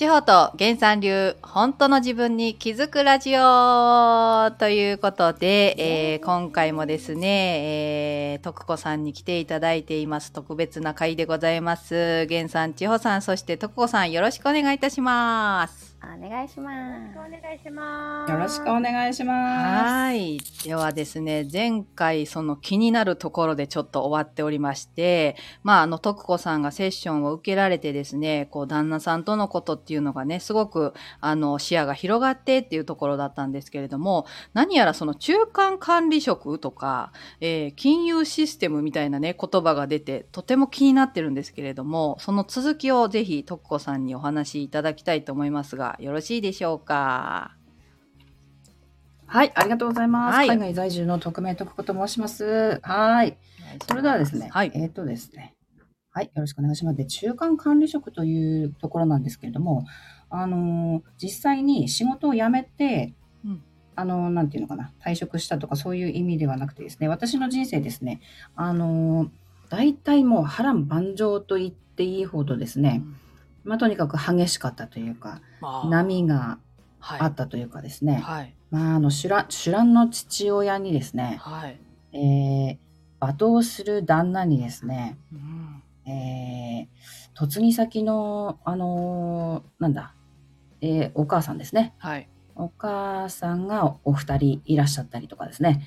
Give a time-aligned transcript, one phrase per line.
[0.00, 10.32] 地方と原産流本当の自分に気づくラジオということで、えー今回もですね、えー、徳子さんに来ていただいています。
[10.32, 12.26] 特別な回でございます。
[12.30, 17.18] 原さん千穂さんそして徳子さんよろしくお願いいたしますお願いします。
[17.18, 18.32] お願いします。
[18.32, 19.84] よろしくお願いします。
[19.84, 20.38] はい。
[20.64, 47.56] ではですね、前回その気になるところでちょっと終わっておりまして、まあ、あの、徳子さんがセッションを受けられてですね、こう、旦那さんとのことっていうのがね、すごく、あの、視野が広がってっていうところだったんですけれども、何やらその中間管理職とか、えー金融システムみたいなね、言葉が出て、とても気になってるんですけれども、その続きをぜひ徳子さんにお話しいただきたいと思いますが、よろしいでしょうか？
[49.26, 50.36] はい、ありがとうございます。
[50.36, 52.80] はい海外在住の匿名徳子と申します。
[52.82, 53.38] はい。
[53.88, 54.72] それではですね、はい。
[54.74, 55.54] えっ、とですね、
[56.10, 56.96] はい、よろしくお願いします。
[56.96, 59.86] で、中間管理職というところなんですけれども、
[60.28, 63.62] あのー実際に仕事を辞めて、うん
[63.94, 68.20] あのーなんていうのかな、退職したとかそういう意味ではなくてですね、私の人生ですね、
[68.56, 69.28] あのー
[69.68, 73.04] 大体もう波乱万丈と言っていいほどですね、
[73.64, 76.58] まあ、とにかく激しかったというか、まあ波が
[76.98, 78.54] はいあったというかですね、はい。
[78.70, 81.80] まあ、あの、主覧、主覧の父親にですね、はい。
[82.12, 90.14] えー、罵倒する旦那にですね、うんえー、嫁ぎ先の、あのーなんだ、
[90.80, 91.94] えーお母さんですね。
[91.98, 92.28] はい。
[92.54, 95.86] お母さんがお二人いらっしゃったりとかですね、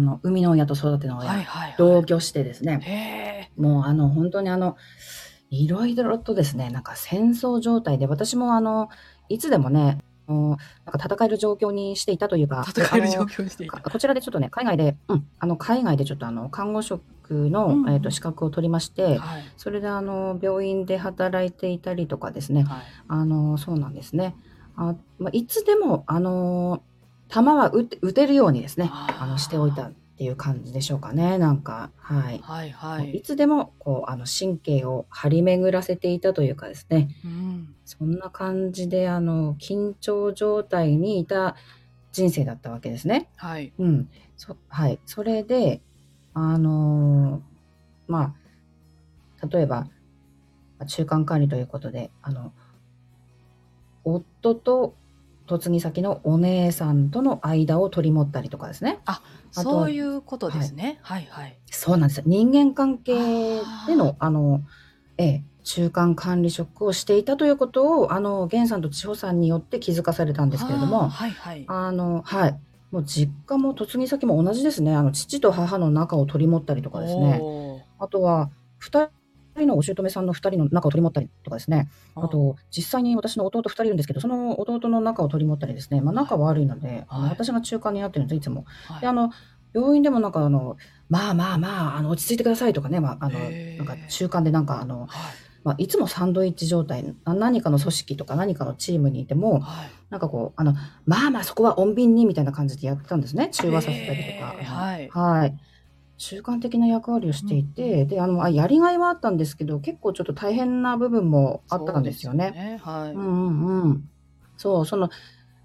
[0.00, 1.74] の、生みの親と育ての親、はいはい。
[1.76, 3.50] 同居してですね。
[3.56, 4.76] もうあの、本当にあの、
[5.50, 8.88] いろいろとですね、なんか戦争状態で、私もあの、
[9.28, 10.48] いつでもね、あの
[10.84, 13.80] なんか戦える状況にしていたというか、戦える状況にしていた。
[13.80, 17.04] こちらでちょっとね、海外で、うん、あの、海外でちょっとあの、看護職
[17.50, 19.44] の、うんえっ、と、資格を取りまして、はい。
[19.56, 22.82] それであの、病院で働いていたりとかですね、はい。
[23.08, 24.34] あの、そうなんですね。
[24.76, 26.82] あまあ、いつでも、あの、
[27.28, 32.38] 弾は撃て撃てるようにですね、あの、しておいたっていう感じでしょうかね、なんか、はい。
[32.38, 33.22] はいはいい。
[33.22, 37.74] つでも、こう、あの、神経を張り巡らせていたというかですね、うん。
[37.84, 41.54] そんな感じで、あの、緊張状態にいた
[42.12, 43.28] 人生だったわけですね。
[43.36, 43.74] はい。
[43.78, 44.08] うん。
[44.38, 44.98] そはい。
[45.04, 45.82] それで、
[46.32, 48.34] あのーま
[49.42, 49.88] あ、例えば、ま
[50.78, 52.54] あ中間管理ということで、あの、
[54.02, 54.94] 夫と
[55.48, 58.98] 嫁ぎ先のお姉さんとの間を取り持ったりとかですね。
[59.06, 59.22] あ
[59.64, 60.98] とそういうことですね。
[61.02, 61.58] はいはい。
[61.70, 62.24] そうなんですよ。
[62.26, 63.18] 人間関係で
[63.92, 64.60] あの、あの、
[65.18, 71.64] ええ、中間管理職をしていたということを、あの、源さんと千穂さんによって気づかされたんですけれども、はいはい。
[71.66, 72.60] あの、はい。
[72.90, 74.94] もう実家も嫁ぎ先も同じですね。
[74.94, 77.42] あの、父と母の仲を取り持ったりとかですね。
[77.98, 79.10] あとは、二
[79.60, 81.88] 人のお姑さんの二人の仲を取り持ったりとかですね。
[82.14, 86.00] あ、と、実際に私の弟二人いるんですけど、その弟の仲を取り持ったりですね。
[86.00, 88.64] まあ、仲悪いので、あのはい私が中間になってるんです、いつも。
[88.86, 89.30] はいで、あの、
[89.74, 90.76] 病院でもなんかあの、
[91.10, 95.08] まあまあまあ、あの、落ち着いてくださいとかね、まあ、あの、なんか中間でなんかあの、はい。
[95.64, 99.90] まあ、いつもサンドイッチ状態、な何かの組織とか何かのチームにいても、はい。
[100.10, 100.74] なんかこう、あの、
[101.06, 103.48] まあまあそこは穏便にみたいな感じでやってたんですね。
[103.50, 104.54] 中和させたりとか。
[104.54, 105.58] はいはい。
[106.18, 112.58] 中間的な役割をしていて、で、あの、あやりがいはあったんですけど、結構ちょっと大変な部分もあったんですよね。
[114.56, 115.08] そう、その、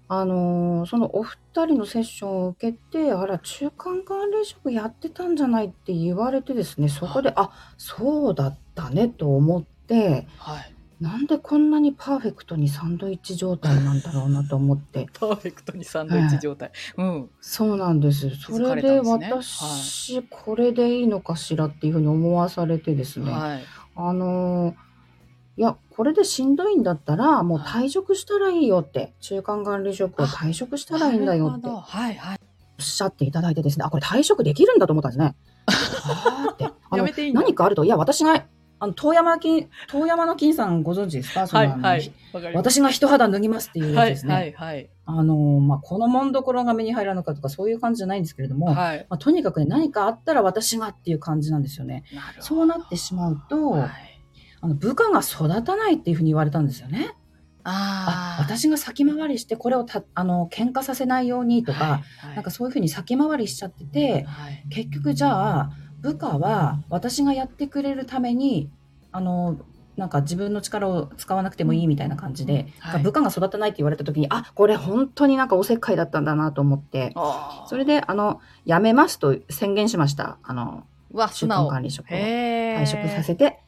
[0.08, 10.71] あのーそのお二人のセッションを受けて、あら、中間管理職やってたんじゃないって言われてですね、そこで、あ、そうだったねと思って、はい。
[11.02, 15.08] なんでこんなにパーフェクトにサンドイッチ状態なんだろうなと思って。
[15.18, 16.70] パーフェクトにサンドイッチ状態。
[16.96, 17.30] うん。
[17.40, 18.30] そうなんです。
[18.36, 23.32] それでれたんですね私、これでいいのかしらっていうふうに思わされてですね。
[23.32, 23.62] はい。
[23.96, 24.74] あのー
[25.58, 32.38] いや、これでしんどいんだったら、もう退職したらいいよって、中間管理職を退職したらいいんだよってはいはい。
[32.78, 35.34] おっしゃっていただいてですね、あ、これ退職できるんだと思ったんですね。
[35.66, 36.64] はーって。
[36.90, 38.46] あのやめていいんだ何かあると、いや、私が、
[38.82, 41.46] あの、遠山金、遠山の金さんご存知ですか？
[41.46, 42.12] そのはい
[42.52, 44.34] 私が一肌脱ぎますっていうやつですね。
[44.34, 44.90] はいはい。
[45.04, 49.06] あのーまあ、このもんどころが目に入らぬかとかそういう感じじゃないんですけれども、はい。
[49.08, 52.02] まあ、とにかくね、何かあったら私がっていう感じなんですよね。
[52.12, 53.90] なるほどそうなってしまうと、はい
[54.64, 57.16] あの部下が育たないっていうふうに言われたんですよね。
[57.64, 61.90] ああー私が先回りしてこれをたあの喧嘩させないようにとか、はい
[62.26, 65.70] はいなんかそういうふうに先回りしちゃってて、はい結局じゃあ
[66.02, 68.70] 部下は私がやってくれるために
[69.12, 69.56] あの
[69.96, 77.14] なんか自分の力を使わなくてもいいみたいな感じで、はい部下が育たないって言われた時にあこれ本当になんかおせっかいだったんだなと思って
[77.68, 83.60] それであの辞めますと宣言しましたあのうわ、中管理職を退職させて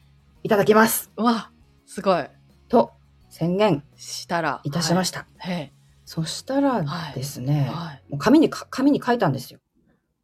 [0.43, 1.51] いただきますうわ、
[1.85, 2.25] すごい。
[2.67, 2.91] と
[3.29, 4.61] 宣言したら。
[4.63, 5.27] いたしました。
[5.39, 5.51] た。
[5.51, 5.71] へ
[6.05, 7.43] そしたらはいですえ。
[7.43, 8.03] ね、はい。
[8.09, 9.59] もう紙にか、紙に書いたんですよ。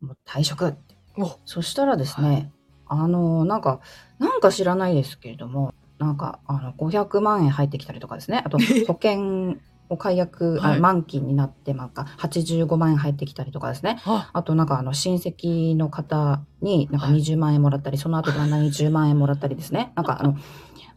[0.02, 0.91] もう退職って。
[1.18, 1.40] お。
[1.46, 2.52] そしたらですね、
[2.86, 3.80] あの、なんか、
[4.20, 9.56] なんか知らないですけれども、なんか、あの、500万円入ってきたりとかですね、あと、 保険
[9.90, 10.80] を解約、あはい。
[10.80, 17.16] 満期になって、なんか、85万円入ってきたりとかですね、あ、あと、なんか、あの、親戚の方に、なんかはい。
[17.16, 20.36] 20万円もらったり、その後旦那に 10万円もらったりですね、なんか、あの、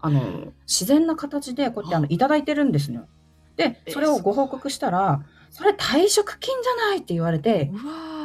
[0.00, 3.06] あの、自然な形で、こうやって、あの、いただいてるんですよ。
[3.56, 8.23] で、えそれをご報告したら、それ退職金じゃないって言われて、うわ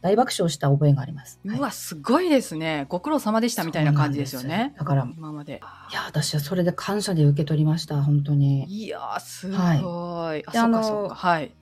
[0.00, 1.40] 大爆笑した覚えがあります。
[1.44, 2.86] うわ、すごいですね。
[2.88, 5.60] ご苦労様でしたみたいな感じですよねだから、今まで。
[5.90, 8.64] いや、私はそれで感謝で受け取りました、本当に。
[8.68, 9.58] いやー、すごい。
[9.58, 11.14] はいあ、であのそっか。
[11.14, 11.52] はい。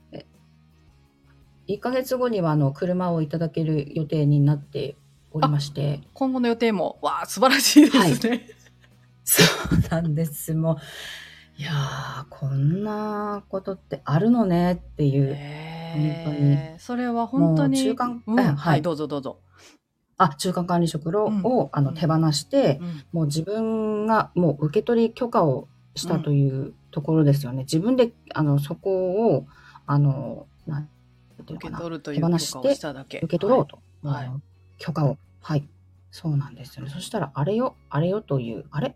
[1.69, 4.97] 1ヶ月後には、あの、車をいただける予定になって
[5.33, 6.03] おりまして。
[6.13, 8.51] 今後の予定も、わあ、素晴らしいですね。
[9.25, 9.43] そ
[9.75, 10.55] うなんです。
[10.55, 10.77] もう、
[11.59, 15.35] いやー、こんなことってあるのねっていう。
[16.79, 17.79] それは本当に。
[17.83, 19.41] 中間うんえはいはい、どうぞどうぞ。
[20.19, 27.63] あ、中間管理職を、うんをあの手放して、うんもう自分がもう受け取り許可をしたというところですよね。
[27.65, 29.47] 自分で、あの、そこを、
[29.87, 30.85] あの、なん
[31.47, 31.79] ていう受けのかな。
[31.81, 33.19] 取るという許可を手放して。
[33.19, 33.79] 受け取ろうと。
[34.03, 34.31] はい
[34.79, 35.17] 許可を。
[35.41, 35.69] はい。
[36.11, 36.91] そうなんですよね。
[36.91, 38.95] そしたら、あれよ、あれよという、あれ？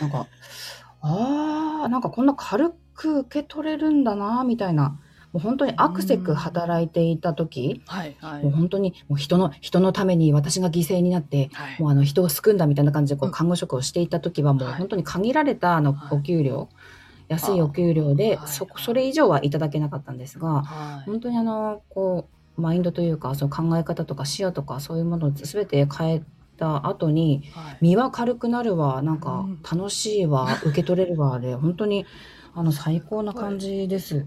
[0.00, 0.26] なんか、
[1.02, 4.98] あー、なんかこんな軽く受け取れるんだな、みたいな。
[5.32, 8.42] もう本当にアクセク働いていた時、はい、はい。
[8.42, 11.82] もう本当にもう人の、人のために私が犠牲になって、はい。
[11.82, 13.34] もうあの人を救うんだみたいな感じでこううん。
[13.34, 14.78] 看護職をしていた時はもうはい。
[14.78, 16.18] 本当に限られたあのはい。
[16.18, 16.68] お給料、
[17.28, 18.48] 安いお給料ではい。
[18.48, 21.10] そそれ以上はいただけなかったんですが、はい。
[21.10, 26.22] 本当にあのこうマインドというかその考え方とか視野とかそういうものを全て変え
[26.56, 27.78] た後にはい。
[27.82, 29.60] 身は軽くなるわなんかうん。
[29.62, 32.06] 楽しいわ、受け取れるわで本当に
[32.54, 34.26] あの最高な感じです。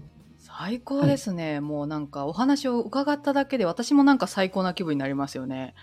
[0.62, 5.74] 最高ですね、もうなんかお話を伺っただけで私もなんか最高な気分になりますよね。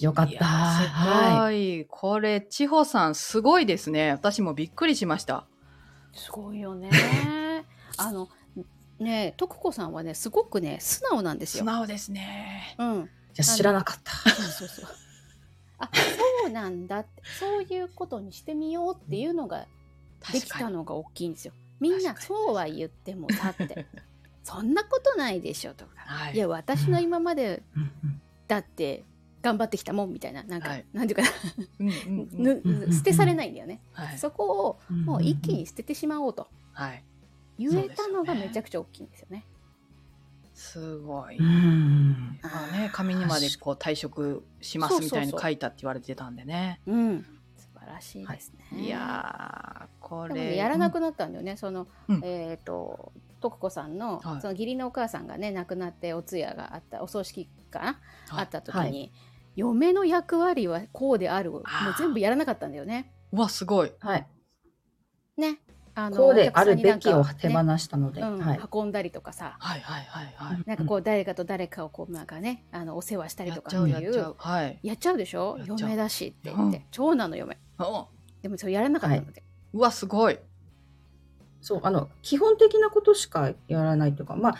[0.00, 0.32] よかった。
[0.32, 1.84] いやーすはごい。
[1.86, 4.12] これ、千穂さんすごいですね。
[4.12, 5.44] 私もびっくりしました。
[6.14, 6.90] すごいよね。
[7.98, 8.30] あの
[8.98, 11.64] ね徳子さんはねすごくね素直なんです素よ。
[11.64, 12.74] 直ですね。
[12.78, 13.02] うん。
[13.02, 13.08] い。
[13.34, 14.12] じゃあ知らなかった。
[14.30, 14.86] そうそうそう。
[15.78, 15.90] あ
[16.42, 19.66] そうなんだってそういうことにしてみようっていうのが
[20.32, 21.52] できたのが大きいんですよ。
[21.80, 23.86] みんなそうは言ってもだって
[24.46, 25.90] そんなことないでしょとか。
[25.96, 27.64] はいいや私の今まで
[28.46, 29.02] だって
[29.42, 31.28] 頑張ってきたもんみたいななんか、はいなんていうかな
[31.80, 33.80] うんうんうんぬ捨てされないんだよね。
[33.92, 34.18] はい。
[34.18, 37.02] そこをもう一気に捨ててしまおうとはい。
[37.58, 39.44] 言えたのがめちゃくちゃ大きいんですよね。
[40.54, 41.38] すごい。
[41.38, 46.80] うんまあね、紙にまでこう退職しますみたいに書いたって言われてたんでね。
[46.86, 47.26] うん、
[47.56, 48.80] 素晴らしいですね。
[48.80, 50.56] いやー、こでもねれ。
[50.56, 51.56] やらなくなったんだよね。
[51.56, 54.40] その、うんえっ、と徳子さんの、はい。
[54.40, 57.96] その義理のお母さんがね亡くなってお通夜があったお葬式かな、はい。
[58.40, 59.12] あった時に、はい。
[59.56, 61.50] 嫁の役割はこうである。
[61.50, 61.64] をもう
[61.98, 63.12] 全部やらなかったんだよね。
[63.32, 63.92] うわ、すごい。
[64.00, 64.26] はい。
[65.36, 65.58] ね。
[65.98, 68.60] あこうであるべきを手放したので、うんはい。
[68.70, 70.62] 運んだりとかさ、はいはいはいはい。
[70.66, 73.68] なんかこう誰かと誰かをこうなんかねあのお世話したりとか。
[73.68, 74.34] っていうやっちゃう。
[74.36, 74.78] はい。
[74.82, 75.58] やっちゃうでしょ？
[75.64, 76.84] 嫁だしって言って、うん。
[76.90, 77.56] 長男の嫁。
[77.78, 78.08] お
[78.42, 80.38] でもそれやらなかったので、うわ、すごい。
[81.66, 84.54] そう、あの、基本的なことしかやらないというか、まあ、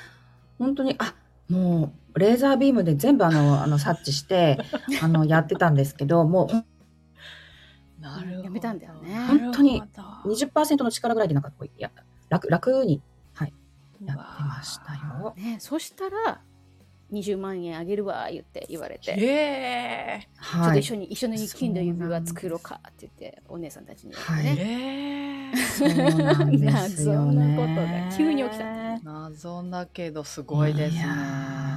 [0.58, 1.14] 本当に、あ、
[1.48, 4.58] もう、レーザービームで全部あの、 あの、察知して、
[5.00, 6.50] あの、やってたんですけど、も
[8.00, 8.42] なるほど。
[8.42, 9.90] やめたんだよね本当になる
[10.24, 11.92] ほう20%の力ぐらいでなんかこう、いや、
[12.28, 13.00] 楽、楽に
[14.00, 15.32] どやってましたよ。
[15.36, 16.40] ね、そしたら
[17.12, 19.16] 20万円あげるわ言って言われて、へ
[20.20, 20.28] え。
[20.52, 20.80] ちょっとはい。
[20.80, 25.56] 一緒に一緒に金の指輪作ろうかって言ってお姉さんたちに言われてね、へえ。
[25.56, 27.46] そうなんですよ謎ね。
[27.56, 31.75] なことが急に起きた謎だけどすごいですね。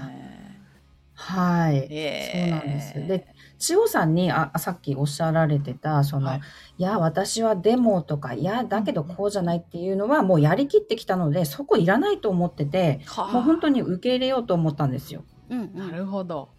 [1.22, 1.88] はい。
[1.92, 6.42] えそうなんですで千代さんにあさっきおっしゃられてた、その、はい
[6.78, 15.26] い、や、私はデモとか、いや、だけどこうじゃないっていうのはもうやりきってきたので、そこいらないと思ってて、はあもう本当に受け入れようと思ったんですよ。
[15.50, 16.52] うんうなんるほど。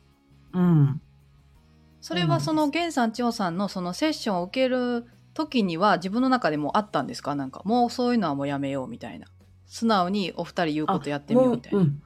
[0.52, 1.00] うん。
[2.02, 7.34] それはその源さん千代さんのそのセッションを受ける時には自分の中でもあったんですか？
[7.34, 9.26] なんかもうそういうのはもうやめようみたいな。
[9.64, 11.78] 素直にお二人言うことやってみようみたいな。
[11.78, 12.02] もううん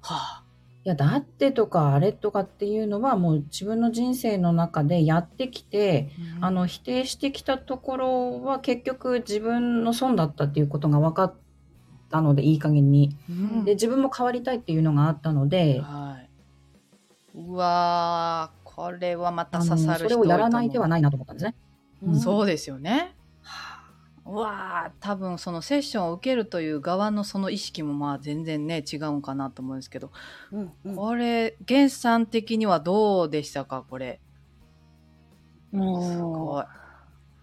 [0.00, 0.43] はあ。
[0.84, 6.10] いや、だってとか、あれとかっていうのは、もう自分の人生の中でやってきて、
[6.42, 11.34] あの、否定してきたところは結局自分の損だったっていうことが分かっ
[12.10, 13.16] たので、いい加減に。
[13.30, 16.24] うん、で、自分も変わりたいっていうのがあったので、はい。
[17.34, 21.54] うわーこれはまたあの刺さるそれをやらない手はなないなと思ったんですね。
[22.02, 23.13] うんそうですよね。
[24.26, 30.12] うわあ多分そのセッションを受けるという側のその意識もまあ全然ね違うんかなと思うんですけど、
[30.52, 30.96] うんうん。
[30.96, 33.84] これ源さん的にはどうでしたか？
[33.88, 34.20] これ。
[35.72, 36.64] すもごい。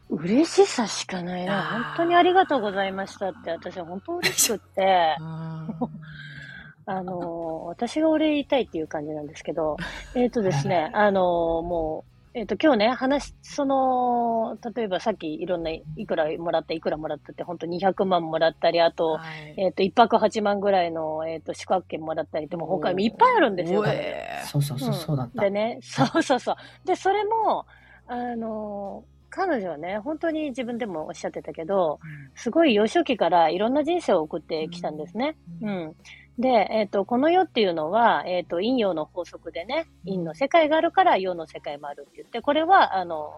[0.09, 1.63] う、嬉しさしかないな。
[1.95, 5.15] 本当にありがとうございましたって、私は本当嬉しくって、
[6.85, 9.77] あの、私がお礼言いたいっていう感じなんですけど、
[10.15, 11.21] えっ、とですね、あの、
[11.61, 23.81] もう、えっ、と、今日ね、話、その、例えばさっきいろんないくらもらった、いくらもらったって、本当200万もらったり、あと、はいえっ、と、一泊8万ぐらいの、えっ、と、宿泊券もらったりって、もう他にいっぱいあるんですよ。
[23.81, 25.41] うえそうそうそう、そうだった。
[25.41, 26.55] でね、そうそうそう。
[26.85, 27.65] で、それも、
[28.07, 31.99] あの、彼女はね、本当に自分でもおっしゃってたけど、
[32.35, 35.35] すごい幼少期からいろんな人生を送ってきたんですね。
[35.61, 35.95] ううんん。
[36.41, 43.31] で、えっ、と、この世っていうのは、えっ、と、陰陽の法則でね、陰の世界があるから陽の世界もあるって言って、これは、あの、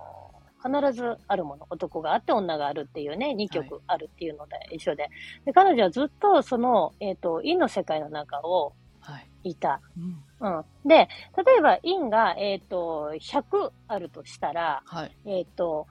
[0.66, 1.68] 必ずあるもの。
[1.70, 5.10] 男があって女があるっていうね、2曲あるっていうので一緒で。
[5.44, 9.82] で、彼女はずっとその、えっ、と、陰の世界の中をはいいた。
[9.98, 10.88] うんうん。
[10.88, 11.10] で、
[11.46, 15.88] 例えば陰が、えっ、と、100あるとしたら、はいえっ、と、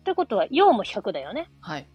[0.00, 1.50] ってことは陽も100だよね。
[1.62, 1.86] はい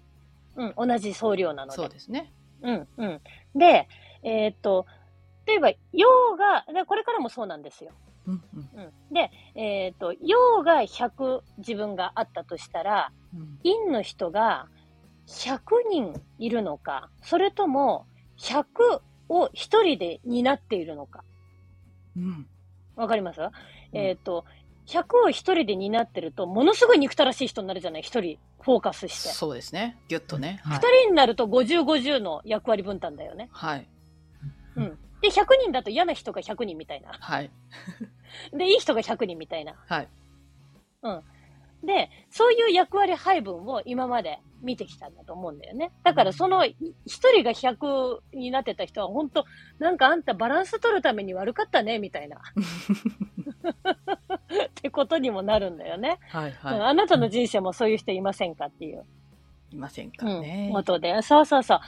[0.55, 1.75] うん、同じ総量なので。
[1.75, 3.21] そうですねうん、うん。
[3.55, 3.87] で、
[4.23, 4.85] えーっと、
[5.45, 6.07] 例えば、陽
[6.37, 7.91] が、でこれからもそうなんですよ。
[8.27, 8.69] うんうん
[9.09, 9.13] うん。
[9.13, 14.67] で、えーっと、陽が100自分があったとしたら、うん陰の人が
[15.27, 15.59] 100
[15.89, 18.05] 人いるのか、それとも
[18.39, 21.23] 100を一人で担っているのか。
[22.15, 22.47] うん
[22.95, 23.39] わかります、
[23.93, 24.43] えーっと、
[24.87, 28.01] 100を一人で担ってると、ものすごい憎たらしい人になるじゃない？
[28.01, 29.29] 一人フォーカスして。
[29.29, 33.49] そうですねギュッとねはい二人になると50、50の役割分担だよね。
[33.51, 33.87] はい
[35.29, 37.11] で、100人だと嫌な人が100人みたいな。
[37.19, 37.49] はい
[38.53, 39.75] で、いい人が100人みたいな。
[39.87, 40.07] はい
[41.83, 45.93] で、そういう役割配分を今まで見てきたんだと思うんだよね。
[46.03, 49.45] だからそのい一人が100になってた人は本当
[49.79, 52.41] なんかあんたバランス取るために悪かったね、みたいな。
[54.65, 59.05] ってことにもなるんだよね、はいうんはあなたの人生もそういう人いませんかっていう。
[59.71, 61.21] いいませんかうんねことで。
[61.21, 61.79] そうそうそう。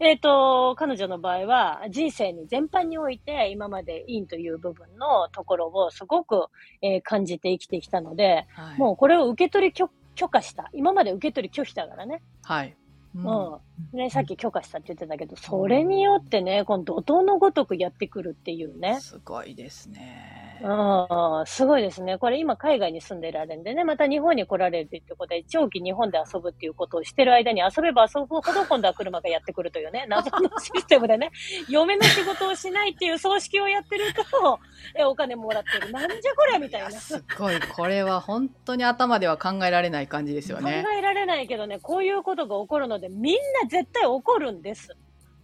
[0.00, 6.46] で、えっ、と、彼女の場合は、人生に全般において、今まで陰という部分のところをすごく、
[6.82, 10.70] えー感じて生きてきたので、はいもうこれを受け取り許許可した。
[10.72, 12.22] 今まで受け取り拒否だからね。
[12.42, 12.76] はい
[13.14, 13.60] うんう
[13.94, 13.98] ん。
[13.98, 19.00] ね、さっき許可したって言ってたけど、それによってね、この怒涛のごとくやってくるっていうね。
[19.00, 22.18] すごいですねうん、すごいですね。
[22.18, 31.30] これ今海外に住んでられるんでね、また日本に来られるってことで、長期日本で遊ぶっていうことをしてる間に遊べば遊ぶほど今度は車がやってくるというね、 謎のシステムでね、
[31.68, 34.60] 嫁の仕事をしないっていう葬式をやってると、
[34.96, 35.92] えお金もらってる。
[35.92, 36.90] なんじゃこりゃみたいな。
[36.90, 44.94] すごいこれは本当に頭では考えられない感じですよ考ねえられないけどね、こういうことが起こるので、みんな絶対起こるんです。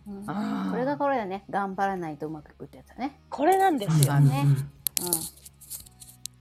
[0.08, 4.14] うんこれがこれだね頑張らないとうまくいくってやつだねこれなんですよ。
[4.14, 4.44] うんね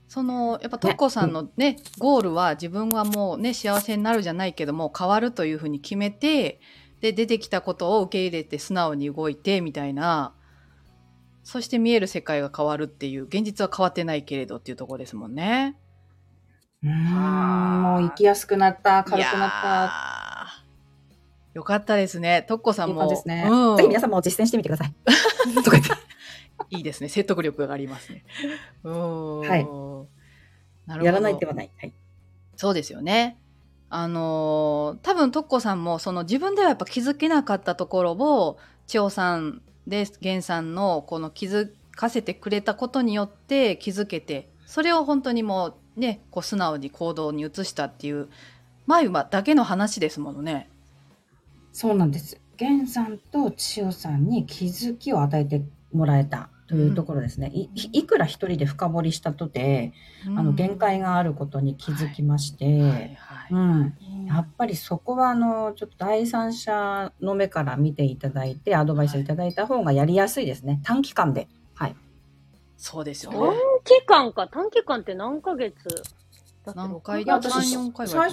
[0.08, 6.60] そのやっぱトッコさんのねゴールは自分はもうね幸せになるじゃないけども変わるというふうに決めて
[7.00, 10.32] で出てきたことを受け入れて素直に動いてみたいな
[11.46, 15.76] そして見える世界が変わるっていう現実は変わってないけれどっていうところですもんね。
[16.82, 20.64] うーん、もう生きやすくなった、軽くなった。
[21.54, 22.44] よかったですね。
[22.48, 23.00] トッコさんいいも。
[23.00, 23.46] 感じですね。
[23.48, 24.94] うんぜひ皆さんも実践してみてください。
[26.70, 27.08] いいですね。
[27.08, 28.24] 説得力がありますね。
[28.84, 29.40] うーん。
[29.40, 29.64] はい
[30.86, 31.04] なるほど。
[31.06, 31.70] やらない手はない。
[31.78, 31.92] はい。
[32.56, 33.38] そうですよね。
[33.88, 48.28] あのー多分トッコさんもその自分ではやっぱ気づけなかったところを千代さんで源さんのこの気づかせてくれたことによって気づけてそれを本当にもうねこう素直に行動に移したっていう
[48.86, 50.68] 前馬だけの話ですものね。
[51.72, 52.40] そうなんです。
[52.58, 57.50] 源さんと千代さんに気づきを与えてもらえたというところですね。
[57.54, 59.92] いいくら一人で深掘りしたとて、
[60.26, 63.16] あの限界があることに気づきまして、はい。
[63.16, 63.94] はいうん、
[64.26, 70.80] やっぱりそこはあのちょっと第三者の目から見ていただいてアドバイスをいただいた方がやりやすいですね。
[70.82, 71.46] 短期間で。
[71.74, 71.96] はい。
[72.76, 73.38] そうですよね。
[73.38, 73.54] 短。
[73.84, 75.74] 期間か、短期間って何ヶ月
[76.64, 78.28] だっ回いや3、私4回は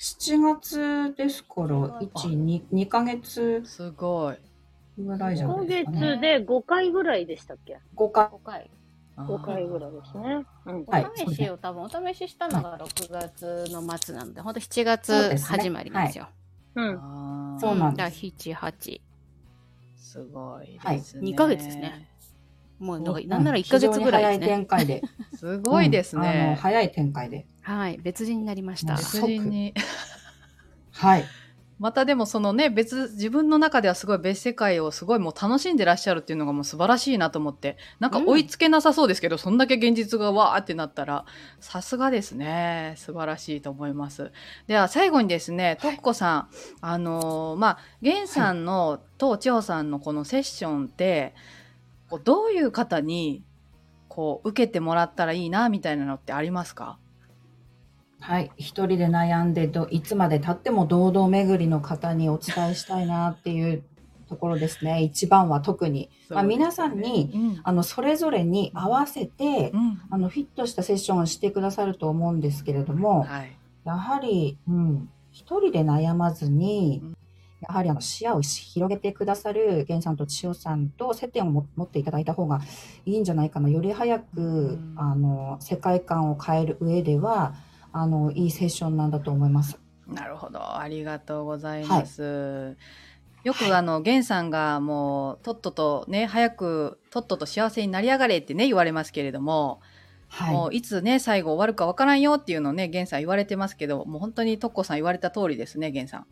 [0.00, 4.36] 7月ですから、1、2、2ヶ月すごい。
[4.98, 6.00] ぐらいじゃな5いですかね。
[6.00, 8.26] 月で5回ぐらいでしたっけ？5回。
[8.28, 8.70] 5回
[9.18, 10.46] ?5 回ぐらいですね。
[10.66, 10.84] うん。
[10.86, 16.28] はいお試しを多分お試ししたのが6月の末なので、本当7そう月始まりなんですよ。
[16.74, 16.88] うん。
[16.96, 18.24] あーそうなんだす。
[18.26, 19.00] 7、8。
[19.96, 20.78] すごいですね。
[20.78, 22.09] はい二ヶ月ですね。
[22.80, 24.46] もうだからなんなら1ヶ月ぐらいですね。
[24.46, 25.02] 早い展開で。
[25.36, 26.22] すごいですうん。
[26.22, 27.46] 早い展開で。
[27.60, 28.96] はい、別人になりました。
[28.96, 29.74] 別人に。
[30.92, 31.24] はい。
[31.78, 41.24] またでもそのね、別、自分の中ではすごい別世界をすごいもう楽しんでらっしゃるっていうのがもう素晴らしいなと思って、なんか追いつけなさそうですけど、うん、そんだけ現実がわーってなったら、
[41.58, 42.94] さすがですね。
[42.98, 44.30] 素晴らしいと思います。
[44.66, 51.34] では最後にですね、とっこさん、はい、あのー、まあ、源さんのと千穂さんのこのセッションって、
[52.10, 53.42] こうどういう方に
[54.08, 56.98] こう受けてもらったらいいなみたいなのってありますか？
[58.18, 63.82] はい、一人で悩んでどいつまで経っても堂々巡りの方にお伝えしたいなっていう
[64.28, 65.02] ところですね。
[65.02, 66.02] 一番は特に。
[66.02, 77.02] ね、まあ、皆さんに、うん、あのそれぞれに合わせて、うん、あのフィットしたセッションをしてくださると思うんですけれども、はい、やはり、うん、一人で悩まずに、
[77.60, 82.60] やはりあの視野を広げてくださる源さんと千代さんと接点を持っていただいた方が
[83.04, 83.68] いいんじゃないかな。
[83.68, 87.54] より早く、あの世界観を変える上では、
[87.92, 89.78] あのいいセッションなんだと思います。
[90.06, 92.22] なるほど、ありがとうございます。
[92.22, 92.76] はい、
[93.44, 99.80] よく、はい、あの源さんがもうとっととね早くとっとと幸せになりやがれってね言われますけれども。
[100.32, 106.26] はい、もういつね最後終わるかわからんよっていうのをね源さん言われてますけどもう本当にとっこさん言われた通りですね源さん。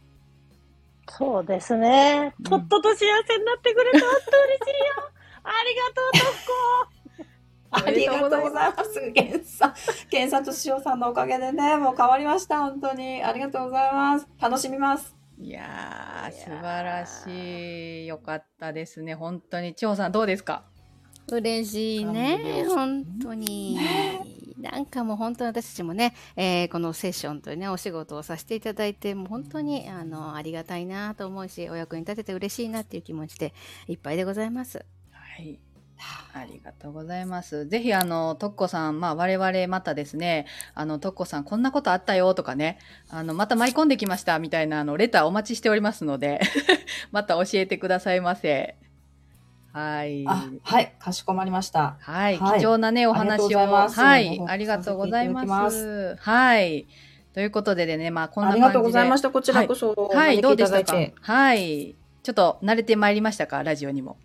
[1.16, 2.34] そうですね。
[2.44, 5.10] とっとと幸せになってくれた、うん、本当嬉しいよ。
[5.44, 7.24] ありがとう、とっこ。
[7.88, 9.12] ありがとうございます。
[9.12, 9.74] けんさん、
[10.10, 12.60] けんさんとしおさんのおかげでね、もう変わりました。
[12.60, 13.22] 本当に。
[13.22, 14.26] ありがとうございます。
[14.40, 15.14] 楽しみます。
[15.38, 18.06] いやー、素晴らしい。
[18.06, 19.14] よかったですね。
[19.14, 19.74] 本当に。
[19.74, 20.64] 千穂さん、どうですか？
[21.30, 22.64] 嬉しいね。
[22.68, 23.78] 本当に。
[24.58, 33.54] なんかもう本当に私たちもね、えー、このセッションというね、お仕事をさせていただいて、もう本当にあのありがたいなと思うし、お役に立てて嬉しいなっていう気持ちで
[33.86, 34.84] いっぱいでございます。
[35.10, 35.58] はい。
[36.32, 37.66] ありがとうございます。
[37.66, 46.40] ぜひ、あの、とっこさん、まあ、我々またですね、あの、とっこさん、こんなことあったよとかね、あの、また舞い込んできましたみたいな、あの、レターお待ちしておりますので
[47.10, 48.76] また教えてくださいませ。
[49.78, 50.24] はい。
[50.24, 51.96] はい、かしこまりました。
[52.00, 53.58] はい、はい、貴重なね、お話を。
[53.58, 56.16] はい、ありがとうございます。
[56.18, 56.88] はい。
[57.32, 58.64] ということでね、まあ、こんな感じで。
[58.66, 59.30] ありがとうございました。
[59.30, 59.94] こちらこそ。
[59.94, 60.96] はい、はい、どうでしたか？
[61.20, 61.94] はい。
[62.24, 63.62] ちょっと慣れてまいりましたか？
[63.62, 64.16] ラジオにも。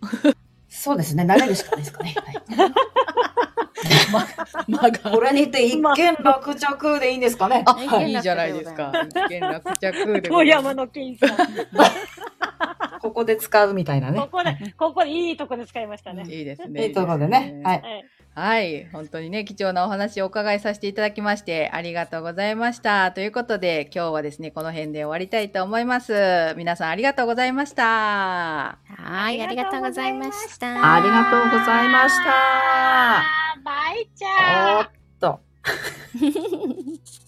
[0.68, 1.22] そうですね。
[1.22, 2.14] 慣れるしかないですかね。
[2.16, 2.72] はい。
[4.14, 4.26] ま、
[4.68, 5.82] まこれにて一見
[6.24, 7.62] 落着でいいんですかね？
[7.66, 8.92] あ、はい、いいじゃないですか。
[9.08, 10.22] 一見落着で。
[10.22, 11.30] 富山の金さん。
[13.00, 14.18] ここで使うみたいなね。
[14.18, 16.24] ここで、ここでいいとこで使いましたね。
[16.26, 16.86] いいですね。
[16.86, 17.60] いいとこでね。
[17.62, 17.82] はい。
[18.34, 18.88] はい。
[18.92, 23.12] 本当にね、貴重なお話をお伺いさせていただきまして、ありがとうございました。
[23.12, 26.54] ということで、今日はですね、この辺で終わりたいと思います。
[26.56, 27.84] 皆さんありがとうございました。
[28.88, 30.96] はい、ありがとうございました。
[30.96, 33.22] ありがとうございました。
[33.62, 34.78] バイちゃん。
[34.78, 34.88] おっ
[35.20, 35.40] と。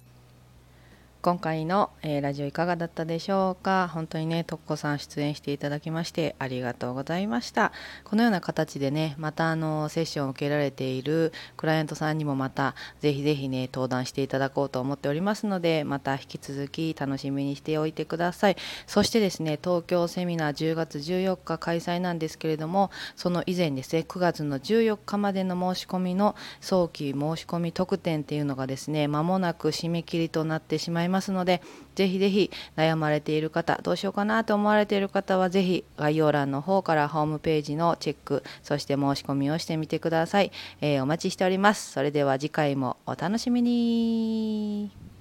[1.27, 3.91] 今回の、えー、ラジオいかがだったでしょうか？
[3.93, 7.73] 本当にね、とっこさん出演していただきましてありがとうございました。
[8.05, 18.57] このような形でね、またあの、セッションを受けられているクライアントさんにもまた、ぜひぜひね、登壇していただこうと思っておりますので、また引き続き楽しみにしておいてください。
[18.87, 31.63] そしてですね、東京セミナー10月14日開催なんですけれども、その以前ですね、9月の14日までの申し込みの早期申し込み特典っていうのがですね、間もなく締め切りとなってしまいますますので、
[31.95, 40.53] ぜひぜひ悩まれている方、どうしようかなと思われている方は、ぜひ概要欄の方からホームページのチェック、そして申し込みをしてみてください。
[40.81, 41.93] えー、お待ちしております。
[41.93, 45.16] それでは次回もお楽しみに。